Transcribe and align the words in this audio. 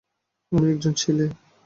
আমি 0.51 0.67
একজন 0.71 0.93
ছেলে। 0.93 1.25